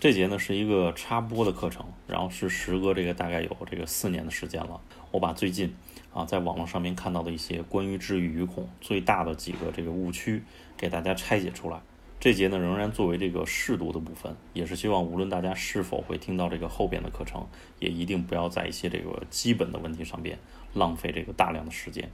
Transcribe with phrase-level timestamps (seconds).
[0.00, 4.80] 这节呢是一个插播的课程，然后是时隔这个大概有这个四年的时间了。
[5.10, 5.74] 我把最近
[6.14, 10.44] 啊在网络上面看到的一些关于治愈鱼孔最大的几个这个误区，
[10.76, 11.80] 给大家拆解出来。
[12.20, 17.44] 这节呢仍然作为这个试读的部分，也是希望无论大家是否会听到这个后边的课程，
[17.80, 20.38] 也一定不要在一些这个基本的问题上边
[20.74, 22.08] 浪费这个大量的时间。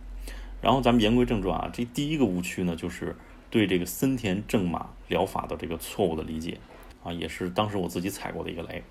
[0.62, 3.14] 然后咱们言归正传啊，这第一个误区呢就是
[3.50, 6.56] 对这个森田正马疗法的这个错误的理解。
[7.04, 8.82] 啊，也是当时我自己踩过的一个雷。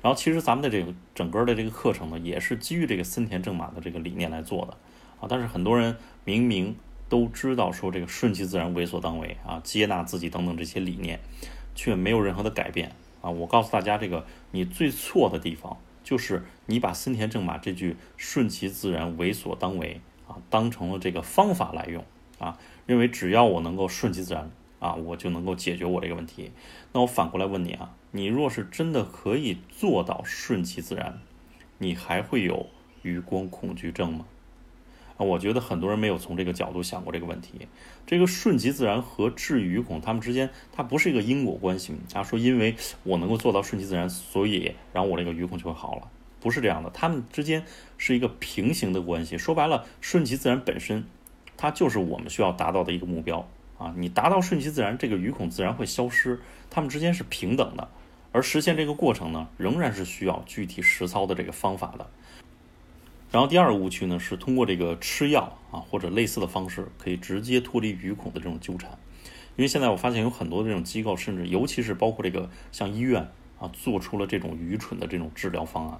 [0.00, 4.76] 然后其实咱们的这个整个的这个课程呢，也是基于这个森田正马的这个理念来做的。
[5.20, 6.76] 啊，但是很多人明明
[7.08, 11.18] 都知道说这个顺其自然、为所当为啊，接纳自己等等这些理念，
[11.74, 12.92] 却没有任何的改变。
[13.20, 22.04] 啊，我告诉大家，这个你最错的地方就是你把森田正马这句“顺其自然、为所当为”啊，当成了这个方法来用
[22.38, 24.50] 啊，认为只要我能够顺其自然。
[24.82, 26.50] 啊，我就能够解决我这个问题。
[26.92, 31.20] 那我反过来问你啊，你若是真的可以做到顺其自然，
[31.78, 32.66] 你还会有
[33.02, 34.26] 余光恐惧症吗？
[35.16, 37.68] 啊，我觉得很多人没有从这个角度想过这个问题。
[38.04, 42.24] 这个顺其自然和治愈恐，他们之间它不是一个因果关系啊。
[42.24, 42.74] 说因为
[43.04, 46.90] 我能够做到顺其自然，所以然后我这个余恐就会好了，不是这样的。
[46.90, 47.64] 他们之间
[47.98, 49.38] 是一个平行的关系。
[49.38, 51.04] 说白了，顺其自然本身，
[51.56, 53.46] 它就是我们需要达到的一个目标。
[53.82, 57.88] 啊，你达到顺其自然，这个鱼孔自然会消失，它们之间是平等的。
[58.30, 62.06] 而实现这个过程呢，仍然是需要具体实操的这个方法的。
[63.32, 68.90] 然后第二个误区呢，是通过这个吃药啊或者类似的方式，可以直接脱离鱼孔的这种纠缠。
[69.56, 75.98] 因为现在我发现有很多这种机构，甚至尤其是包括这个像医院啊，做出了这种愚蠢的这种治疗方案。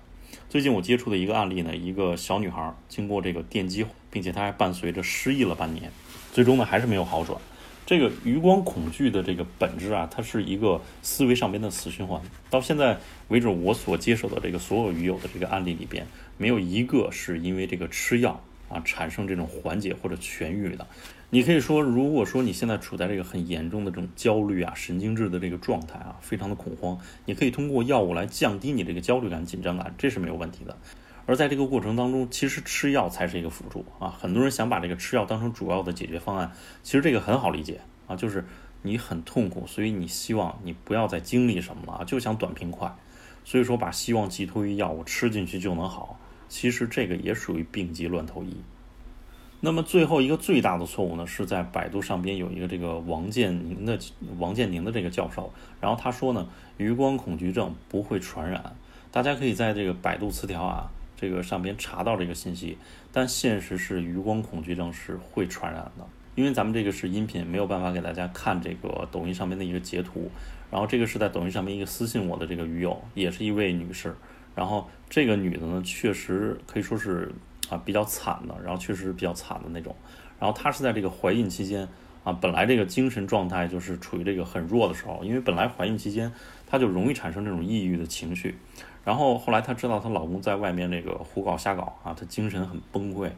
[0.49, 5.91] 最近我接触的一个案例呢，一个小女孩经过这个电击，并且她还伴随着失忆了半年，
[6.33, 7.39] 最终呢还是没有好转。
[7.85, 12.21] 这个余光恐惧的这个本质啊，它是一个思维上边的死循环。
[12.49, 16.07] 到现在为止，我所接手的这个所有鱼友的这个案例里边，
[16.39, 20.87] 没有一个是因为这个吃药啊产生这种缓解或者痊愈的。
[21.31, 30.77] 你可以说，如果说你现在处在这个很严重的这种焦虑啊、神经质的这个状态啊，非常的恐慌，你可以通过药物来降低你这个焦虑感、紧张感，这是没有问题的。
[31.25, 34.11] 而在这个过程当中，其实吃药才是一个辅助啊。
[34.21, 36.51] 很多人想把这个吃药当成主要的解决方案，
[36.83, 38.45] 其实这个很好理解啊，就是
[38.83, 42.93] 你很痛苦，所以你希望你不要再经历什么了，就想短平快，
[43.45, 46.19] 所以说把希望寄托于药物，吃进去就能好。
[46.49, 48.57] 其实这个也属于病急乱投医。
[49.61, 53.97] 那么最后一个最大的错误呢，是在百度上边有一个这个王建宁的
[54.39, 58.75] 王建宁的这个教授，然后他说呢，余光恐惧症不会传染，
[59.13, 60.91] 大家可以在这个百度词条啊。
[61.23, 62.77] 这个上边查到这个信息，
[63.13, 70.29] 但现实是余光恐惧症是会传染的，因为咱们这个是音频，没有办法给大家看这个抖音上面的一个截图。
[70.69, 74.13] 然后这个是在抖音上面一个私信我的这个鱼友，也是一位女士。
[74.57, 77.31] 然后这个女的呢，确实可以说是
[77.71, 79.95] 啊比较惨的，然后确实比较惨的那种。
[80.41, 81.87] 然后她是在这个怀孕期间
[82.25, 86.33] 啊，本来这个精神状态就是处于这个很弱的时候，因为本来怀孕期间
[86.67, 88.57] 她就容易产生这种抑郁的情绪。
[89.05, 93.31] 然后后来她知道她老公在外面那个胡搞瞎搞啊，她精神很崩溃。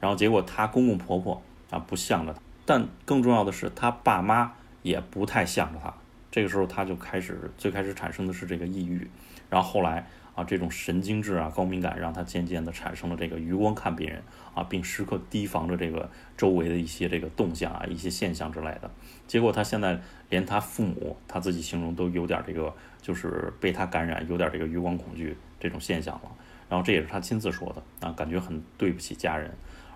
[0.00, 1.40] 然后结果她公公婆婆
[1.70, 4.52] 啊不向着她，但更重要的是她爸妈
[4.82, 5.92] 也不太向着她。
[6.30, 9.08] 这个时候她就开始最开始产生的是这个抑郁，
[9.48, 10.06] 然后后来
[10.44, 14.22] 这种神经质啊高敏感让他渐渐的产生了这个余光看别人
[14.54, 18.90] 啊，并时刻提防着这个周围的一些这个动向啊一些现象之类的。
[19.26, 22.74] 结果他现在连他父母他自己形容都有点这个。
[23.02, 26.30] 就是被他感染，有点这个余光恐惧这种现象了。
[26.68, 29.50] 然后这也是他亲自说的啊，感觉很对不起家人。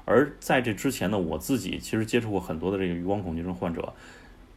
[0.05, 3.95] 而在这之前呢，我自己其实接触过很多的这个余光恐惧症患者，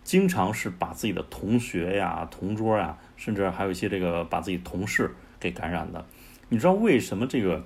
[0.04, 6.06] 经常是把自己的同学呀、同桌呀，甚至还有一些这个把自己同事给感染的。
[6.50, 7.64] 你知道为什么这个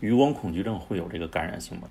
[0.00, 1.88] 余光恐惧症会有这个感染性吗？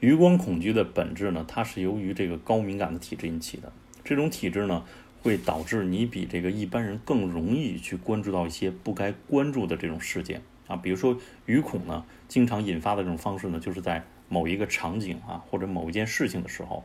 [0.00, 3.72] 余光恐惧的本质呢，它是由于这个高敏感的体质引起的。
[4.04, 4.84] 这种体质呢。
[5.22, 11.16] 会导致你比这个一般人更容易去关注到一些不该关注的这种事件啊，比如说
[11.46, 16.84] 鱼恐呢，经常引发的这种方式呢，就是在某一个场景啊或者某一件事情的时候，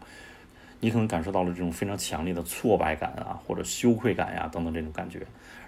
[0.80, 5.20] 你可能感受到了这种非常强烈的挫败感啊或者羞愧感呀等等这种感觉，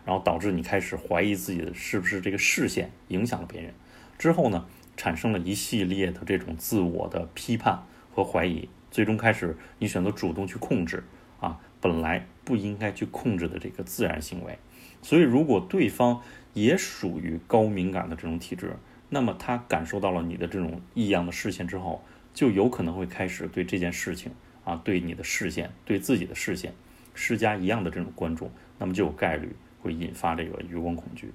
[0.06, 3.74] 然后导致你开始怀疑自己的是不是这个视线影响了别人，
[4.18, 4.66] 之后呢，
[4.96, 7.84] 产生了一系列的这种自我的批判
[8.14, 11.04] 和怀疑，最终开始你选择主动去控制
[11.40, 11.60] 啊。
[11.82, 14.60] 本来不应该去控制的这个自然行为，
[15.02, 16.22] 所以如果对方
[16.54, 18.76] 也属于高敏感的这种体质，
[19.08, 22.04] 那么他感受到了你的这种异样的视线之后，
[22.34, 24.34] 就有可能会开始对这件事情
[24.70, 26.74] 啊，对你的视线，对自己的视线
[27.16, 29.50] 施加一样的这种关注，那么就有概率
[29.82, 31.32] 会引发这个余光恐惧。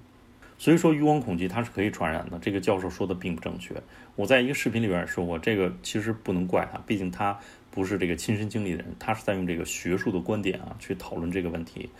[0.56, 3.74] 所以说余光恐惧它是可以传染的，这个教授说的并不正确。
[4.14, 7.36] 我在一个视频里边说过，这个其实不能怪他，毕竟他
[7.72, 11.90] 不是这个亲身经历的人，他是在用这个学术的观点啊去讨论这个问题。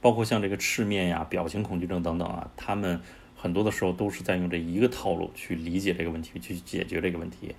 [0.00, 2.98] 包括像这个赤面呀、表情恐惧症等等啊，他们
[3.36, 7.54] 很多的时候都是在用这一个套路去理解这个问题，去解决这个问题。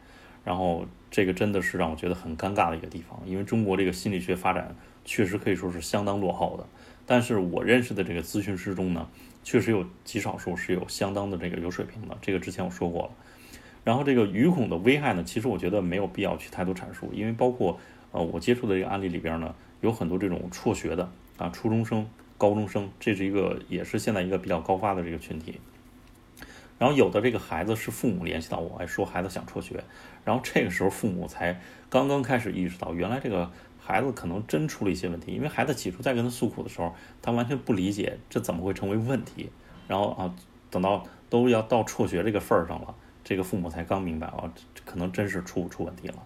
[0.49, 4.75] 然后这个真的是让我觉得很尴尬的一个地方，因为中国这个心理学发展
[5.05, 6.65] 确实可以说是相当落后的。
[7.05, 9.07] 但是我认识的这个咨询师中呢。
[9.41, 13.11] 确实有极少数是有相当的这个有水平的，这个之前我说过了。
[13.85, 17.79] 然后这个鱼孔的危害呢，其实我觉得没有必要去太多阐述，因为包括
[18.11, 22.05] 呃我接触的这个案例里边呢，有很多这种辍学的啊，初中生、
[22.37, 25.59] 高中生，这是一个也是现在一个比较高发的这个群体。
[26.79, 29.83] 然后有的这个孩子是父母联系到我，哎说孩子想辍学，
[30.25, 31.61] 然后这个时候父母才
[31.91, 33.51] 刚刚开始意识到，原来这个。
[33.81, 36.93] 孩子可能真出了一些问题，因为孩子起初在跟他诉苦的时候，
[37.23, 39.49] 他完全不理解这怎么会成为问题。
[39.87, 40.35] 然后啊，
[40.69, 42.93] 等到都要到辍学这个份儿上了，
[43.23, 44.53] 这个父母才刚明白啊，
[44.85, 46.17] 可能真是出出问题了。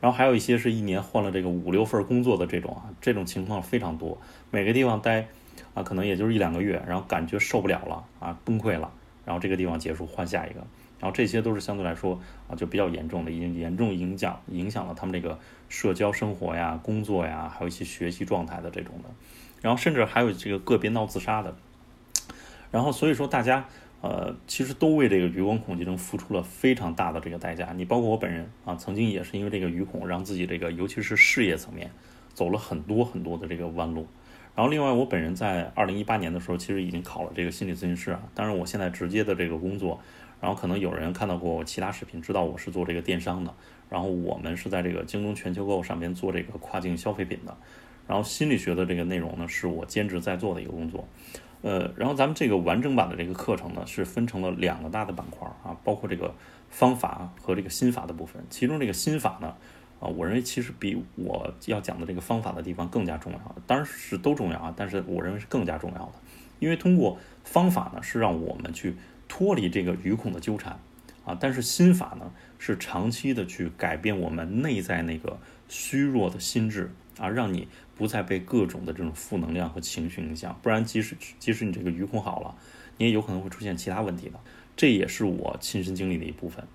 [0.00, 4.16] 然后还有一些是一年换了这个五六份工作的这种啊，这种情况非常多。
[4.52, 5.26] 每个地方待
[5.74, 8.92] 啊，可能也就是一两个月，然后感觉受不了了啊，崩溃了，
[9.24, 10.66] 然后这个地方结束换下一个。
[10.98, 15.38] 然后这些都是相对来说啊，就比较严重的，已经严重影响影响了他们这个
[15.68, 19.08] 社交生活呀、工作呀，还有一些学习状态的这种的。
[19.62, 21.56] 然后甚至还有这个个别闹自杀的。
[22.70, 23.64] 然后所以说大家
[24.02, 27.72] 呃，其实都为这个余光恐惧症付出了非常大的这个代价。
[27.74, 31.90] 你包括我本人啊，曾经也是因为这个余恐，让自己这个尤其是事业层面
[32.34, 34.06] 走了很多很多的这个弯路。
[34.60, 38.20] 然后另外我本人在二零一八年的时候，其实已经考了这个心理咨询师啊。
[38.34, 39.98] 当然我现在直接的这个工作。
[40.38, 43.54] 然后可能有人看到过我其他视频，知道我是做这个电商的。
[43.88, 47.56] 然后我们是在这个京东全球购上面做这个跨境消费品的。
[48.06, 51.08] 然后心理学的这个内容呢，是我兼职在做的一个工作。
[51.62, 56.34] 呃，然后咱们这个完整版的这个课程呢，是分成了两个大的板块啊，包括这个
[56.68, 58.44] 方法和这个心法的部分。
[58.50, 59.54] 其中这个心法呢，
[60.00, 63.56] 啊，我认为其实比我要讲的这个方法的地方更加重要。
[63.66, 66.14] 当然是都重要啊，但是我认为是更加重要的，
[66.58, 68.96] 因为通过方法呢，是让我们去。
[69.32, 70.76] 脱离这个愚孔的纠缠，
[71.24, 75.38] 啊，但是心法呢是长期的去改变我们内在那个
[75.68, 80.58] 虚弱的心智啊，让你不再被各种的这种负能量和情绪影响。
[80.60, 82.56] 不然，即使即使你这个愚孔好了，
[82.96, 84.40] 你也有可能会出现其他问题的。
[84.76, 86.66] 这也是我亲身经历的一部分。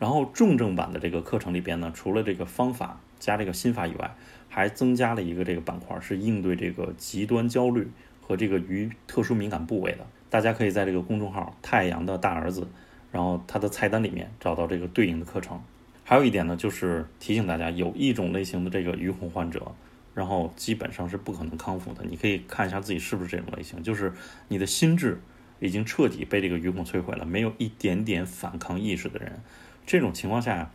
[0.00, 4.16] 然后重症版的这个课程里边呢，除了这个方法加这个心法以外，
[4.48, 7.86] 还增加了一个这个板块，是应对这个极端焦虑
[8.22, 10.06] 和这个鱼特殊敏感部位的。
[10.30, 12.66] 大家可以在这个公众号“太阳的大儿子”，
[13.12, 15.62] 然后它的菜单里面找到这个对应的课程。
[16.02, 19.72] 还有一点呢，就是提醒大家，有一种类型的这个鱼孔患者，
[20.14, 22.04] 然后基本上是不可能康复的。
[22.08, 24.12] 你可以看一下自己是不是这种类型，就是
[24.48, 25.20] 你的心智
[25.60, 29.40] 已经彻底被这个鱼孔摧毁了，没有一点点反抗意识的人，
[29.86, 30.70] 这种情况下，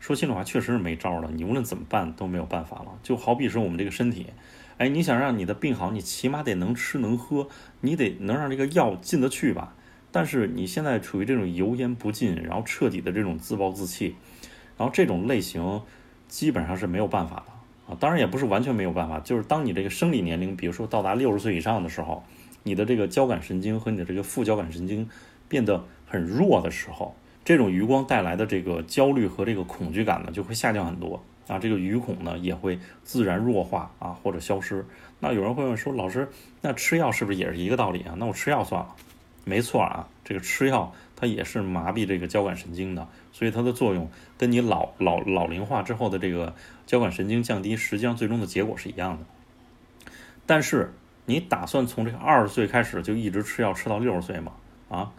[0.00, 1.30] 说心里话，确实是没招了。
[1.32, 2.98] 你无论怎么办都没有办法了。
[3.02, 4.26] 就好比说我们这个身体。
[4.76, 7.48] 哎，你想让你的病好，你起码得能吃能喝，
[7.80, 9.76] 你得能让这个药进得去吧。
[10.10, 14.16] 但是你现在处于这种油盐不进，然后彻底的这种自暴自弃，
[14.76, 15.82] 然后这种类型
[16.26, 17.96] 基本上是没有办法的啊。
[18.00, 22.24] 当然也不是完全没有办法，就是当你这个生理年龄，比如说到达六十岁以上的时候，
[22.64, 25.08] 你的这个交感神经和你的这个副交感神经
[25.48, 31.22] 变得很弱的时候，这种余光带来的这个焦虑和这个恐惧感呢，就会下降很多。
[31.46, 34.84] 啊，这个鱼孔呢也会自然弱化啊，或者消失。
[35.20, 36.26] 那有人会问说，老师，
[36.62, 38.14] 那吃药是不是也是一个道理啊？
[38.16, 38.96] 那我吃药算了。
[39.44, 46.54] 没错啊，这个吃药它也是麻痹这个交感神经的，所以它的作用跟你老老老龄化之后的这个
[46.86, 49.26] 交感神经降低，实际上最终的结果是一样的。
[50.46, 50.94] 但是
[51.26, 54.52] 你打算从这个二十岁开始就一直吃药吃到六十岁吗？
[54.88, 55.12] 啊，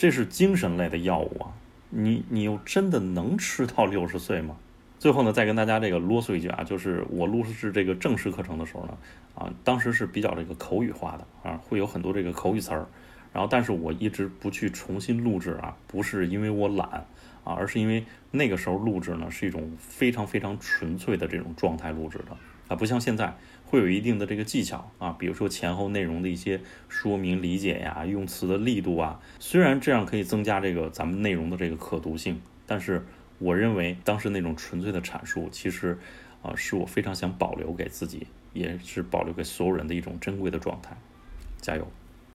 [0.00, 1.52] 这是精神类的药物啊，
[1.90, 4.56] 你你又真的能吃到六十岁吗？
[4.98, 8.96] 最后呢，再跟大家这个啰嗦一句啊，就是我录制这个正式课程的时候呢，
[9.34, 12.86] 啊，当时是比较这个口语化的啊，会有很多这个口语词儿，
[13.34, 16.88] 然后但是我一直不去重新录制啊，不是因为我懒
[17.44, 22.34] 啊，而是因为那个时候录制呢是一种非常非常纯粹的这种状态录制的
[22.68, 23.36] 啊，不像现在
[23.70, 33.06] 会有一定的这个技巧啊，比如说前后内容的一些说明理解呀，用词的力度啊，虽然这样可以增加这个咱们内容的这个可读性，但是。
[33.42, 35.98] 我认为当时那种纯粹的阐述，其实，
[36.42, 40.94] 啊，是我非常想保留给自己，也是保留给所有人的一种珍贵的状态。
[41.58, 41.90] 加油！